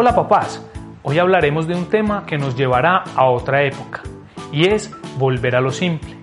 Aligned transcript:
Hola 0.00 0.14
papás, 0.14 0.64
hoy 1.02 1.18
hablaremos 1.18 1.66
de 1.66 1.74
un 1.74 1.86
tema 1.86 2.24
que 2.24 2.38
nos 2.38 2.54
llevará 2.54 3.02
a 3.16 3.28
otra 3.28 3.64
época 3.64 4.02
y 4.52 4.68
es 4.68 4.92
volver 5.18 5.56
a 5.56 5.60
lo 5.60 5.72
simple, 5.72 6.14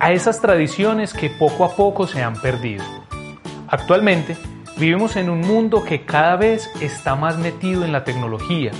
a 0.00 0.12
esas 0.12 0.40
tradiciones 0.40 1.12
que 1.12 1.28
poco 1.28 1.66
a 1.66 1.76
poco 1.76 2.06
se 2.06 2.22
han 2.22 2.40
perdido. 2.40 2.82
Actualmente 3.68 4.38
vivimos 4.78 5.16
en 5.16 5.28
un 5.28 5.42
mundo 5.42 5.84
que 5.84 6.06
cada 6.06 6.36
vez 6.36 6.70
está 6.80 7.14
más 7.14 7.36
metido 7.36 7.84
en 7.84 7.92
la 7.92 8.04
tecnología. 8.04 8.70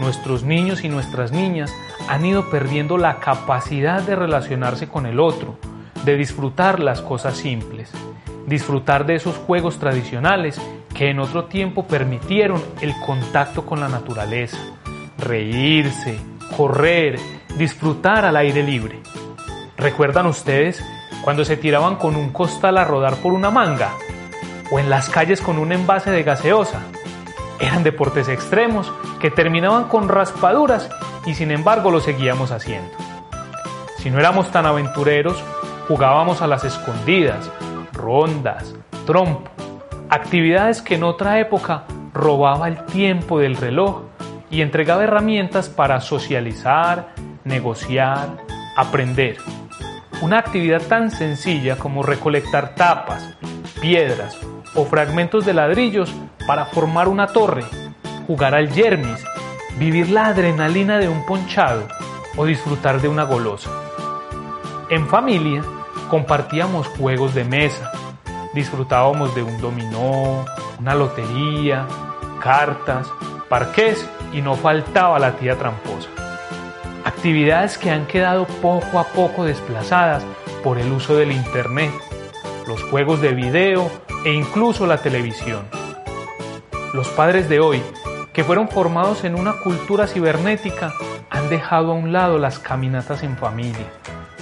Nuestros 0.00 0.42
niños 0.42 0.82
y 0.82 0.88
nuestras 0.88 1.30
niñas 1.30 1.70
han 2.08 2.24
ido 2.24 2.48
perdiendo 2.48 2.96
la 2.96 3.20
capacidad 3.20 4.00
de 4.00 4.16
relacionarse 4.16 4.88
con 4.88 5.04
el 5.04 5.20
otro, 5.20 5.58
de 6.02 6.16
disfrutar 6.16 6.80
las 6.80 7.02
cosas 7.02 7.36
simples, 7.36 7.92
disfrutar 8.46 9.04
de 9.04 9.16
esos 9.16 9.36
juegos 9.36 9.78
tradicionales 9.78 10.58
que 10.96 11.10
en 11.10 11.20
otro 11.20 11.44
tiempo 11.44 11.86
permitieron 11.86 12.62
el 12.80 12.98
contacto 13.00 13.66
con 13.66 13.80
la 13.80 13.88
naturaleza, 13.88 14.56
reírse, 15.18 16.18
correr, 16.56 17.20
disfrutar 17.58 18.24
al 18.24 18.36
aire 18.36 18.62
libre. 18.62 19.00
¿Recuerdan 19.76 20.24
ustedes 20.24 20.82
cuando 21.22 21.44
se 21.44 21.58
tiraban 21.58 21.96
con 21.96 22.16
un 22.16 22.30
costal 22.30 22.78
a 22.78 22.84
rodar 22.84 23.16
por 23.16 23.34
una 23.34 23.50
manga? 23.50 23.90
¿O 24.70 24.78
en 24.78 24.88
las 24.88 25.10
calles 25.10 25.42
con 25.42 25.58
un 25.58 25.70
envase 25.70 26.10
de 26.10 26.22
gaseosa? 26.22 26.80
Eran 27.60 27.82
deportes 27.82 28.28
extremos 28.28 28.90
que 29.20 29.30
terminaban 29.30 29.84
con 29.84 30.08
raspaduras 30.08 30.88
y 31.26 31.34
sin 31.34 31.50
embargo 31.50 31.90
lo 31.90 32.00
seguíamos 32.00 32.52
haciendo. 32.52 32.96
Si 33.98 34.10
no 34.10 34.18
éramos 34.18 34.50
tan 34.50 34.64
aventureros, 34.64 35.42
jugábamos 35.88 36.40
a 36.40 36.46
las 36.46 36.64
escondidas, 36.64 37.50
rondas, 37.92 38.74
trompo, 39.04 39.55
actividades 40.10 40.82
que 40.82 40.94
en 40.94 41.04
otra 41.04 41.40
época 41.40 41.84
robaba 42.12 42.68
el 42.68 42.84
tiempo 42.86 43.38
del 43.38 43.56
reloj 43.56 44.02
y 44.50 44.62
entregaba 44.62 45.04
herramientas 45.04 45.68
para 45.68 46.00
socializar, 46.00 47.14
negociar, 47.44 48.38
aprender. 48.76 49.36
Una 50.22 50.38
actividad 50.38 50.82
tan 50.82 51.10
sencilla 51.10 51.76
como 51.76 52.02
recolectar 52.02 52.74
tapas, 52.74 53.36
piedras 53.80 54.38
o 54.74 54.84
fragmentos 54.84 55.44
de 55.44 55.54
ladrillos 55.54 56.14
para 56.46 56.66
formar 56.66 57.08
una 57.08 57.26
torre, 57.26 57.64
jugar 58.26 58.54
al 58.54 58.70
yermis, 58.72 59.22
vivir 59.78 60.10
la 60.10 60.26
adrenalina 60.26 60.98
de 60.98 61.08
un 61.08 61.26
ponchado 61.26 61.86
o 62.36 62.44
disfrutar 62.44 63.00
de 63.00 63.08
una 63.08 63.24
golosa. 63.24 63.70
En 64.88 65.06
familia 65.08 65.62
compartíamos 66.08 66.86
juegos 66.88 67.34
de 67.34 67.44
mesa, 67.44 67.90
disfrutábamos 68.56 69.34
de 69.34 69.42
un 69.42 69.60
dominó, 69.60 70.46
una 70.80 70.94
lotería, 70.94 71.86
cartas, 72.40 73.06
parqués 73.50 74.08
y 74.32 74.40
no 74.40 74.56
faltaba 74.56 75.18
la 75.18 75.32
tía 75.32 75.56
tramposa. 75.56 76.08
Actividades 77.04 77.76
que 77.76 77.90
han 77.90 78.06
quedado 78.06 78.46
poco 78.62 78.98
a 78.98 79.04
poco 79.04 79.44
desplazadas 79.44 80.24
por 80.64 80.78
el 80.78 80.90
uso 80.90 81.16
del 81.16 81.32
Internet, 81.32 81.92
los 82.66 82.82
juegos 82.84 83.20
de 83.20 83.34
video 83.34 83.90
e 84.24 84.32
incluso 84.32 84.86
la 84.86 84.98
televisión. 84.98 85.66
Los 86.94 87.08
padres 87.08 87.50
de 87.50 87.60
hoy, 87.60 87.82
que 88.32 88.42
fueron 88.42 88.68
formados 88.68 89.24
en 89.24 89.34
una 89.34 89.60
cultura 89.60 90.06
cibernética, 90.06 90.94
han 91.28 91.50
dejado 91.50 91.92
a 91.92 91.94
un 91.94 92.10
lado 92.10 92.38
las 92.38 92.58
caminatas 92.58 93.22
en 93.22 93.36
familia, 93.36 93.86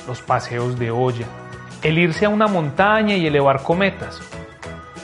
los 0.07 0.23
paseos 0.23 0.79
de 0.79 0.93
olla, 0.93 1.27
el 1.85 1.99
irse 1.99 2.25
a 2.25 2.31
una 2.31 2.49
montaña 2.49 3.15
y 3.15 3.27
elevar 3.27 3.63
cometas. 3.63 4.21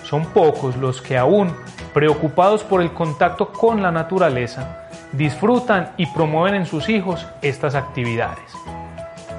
Son 0.03 0.25
pocos 0.27 0.77
los 0.77 1.03
que 1.03 1.19
aún, 1.19 1.55
preocupados 1.93 2.65
por 2.65 2.81
el 2.81 2.93
contacto 2.93 3.53
con 3.53 3.83
la 3.83 3.93
naturaleza, 3.93 4.89
disfrutan 5.13 5.93
y 5.99 6.07
promueven 6.07 6.55
en 6.55 6.67
sus 6.67 6.89
hijos 6.89 7.27
estas 7.43 7.75
actividades. 7.75 8.51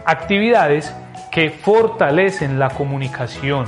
Actividades 0.06 0.96
que 1.32 1.50
fortalecen 1.50 2.60
la 2.60 2.70
comunicación, 2.70 3.66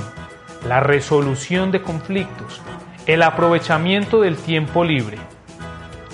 la 0.68 0.78
resolución 0.78 1.72
de 1.72 1.82
conflictos, 1.82 2.62
el 3.06 3.22
aprovechamiento 3.22 4.20
del 4.20 4.36
tiempo 4.36 4.84
libre. 4.84 5.18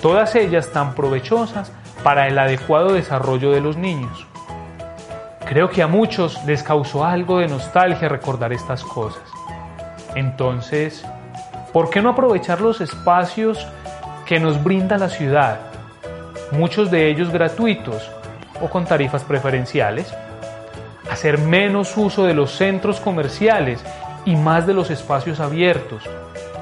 Todas 0.01 0.35
ellas 0.35 0.71
tan 0.71 0.95
provechosas 0.95 1.71
para 2.03 2.27
el 2.27 2.39
adecuado 2.39 2.93
desarrollo 2.93 3.51
de 3.51 3.61
los 3.61 3.77
niños. 3.77 4.25
Creo 5.51 5.69
que 5.69 5.83
a 5.83 5.87
muchos 5.87 6.41
les 6.45 6.63
causó 6.63 7.03
algo 7.03 7.39
de 7.39 7.49
nostalgia 7.49 8.07
recordar 8.07 8.53
estas 8.53 8.85
cosas. 8.85 9.21
Entonces, 10.15 11.03
¿por 11.73 11.89
qué 11.89 12.01
no 12.01 12.11
aprovechar 12.11 12.61
los 12.61 12.79
espacios 12.79 13.67
que 14.25 14.39
nos 14.39 14.63
brinda 14.63 14.97
la 14.97 15.09
ciudad? 15.09 15.59
Muchos 16.53 16.89
de 16.89 17.09
ellos 17.09 17.31
gratuitos 17.31 18.09
o 18.61 18.69
con 18.69 18.85
tarifas 18.85 19.25
preferenciales. 19.25 20.15
Hacer 21.11 21.37
menos 21.37 21.97
uso 21.97 22.23
de 22.23 22.33
los 22.33 22.51
centros 22.51 23.01
comerciales 23.01 23.83
y 24.23 24.37
más 24.37 24.65
de 24.65 24.73
los 24.73 24.89
espacios 24.89 25.41
abiertos. 25.41 26.01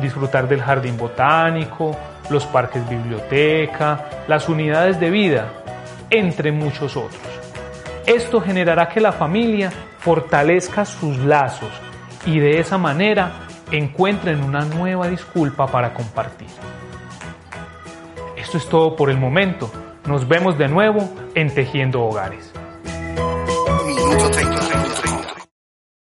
Disfrutar 0.02 0.48
del 0.48 0.64
jardín 0.64 0.98
botánico, 0.98 1.96
los 2.32 2.44
parques 2.48 2.90
biblioteca, 2.90 4.24
las 4.28 4.50
unidades 4.50 5.00
de 5.00 5.12
vida, 5.12 5.46
entre 6.10 6.52
muchos 6.52 6.98
otros. 6.98 7.39
Esto 8.10 8.42
generará 8.42 8.90
que 8.90 9.00
la 9.00 9.12
familia 9.12 9.72
fortalezca 10.00 10.84
sus 10.84 11.20
lazos 11.20 11.70
y 12.26 12.40
de 12.40 12.60
esa 12.60 12.80
manera 12.80 13.34
encuentren 13.72 14.44
una 14.44 14.62
nueva 14.62 15.08
disculpa 15.08 15.68
para 15.68 15.94
compartir. 15.94 16.48
Esto 18.36 18.58
es 18.58 18.68
todo 18.68 18.96
por 18.96 19.12
el 19.12 19.20
momento. 19.20 19.72
Nos 20.08 20.28
vemos 20.28 20.58
de 20.58 20.68
nuevo 20.68 21.08
en 21.36 21.54
Tejiendo 21.54 22.04
Hogares. 22.04 22.52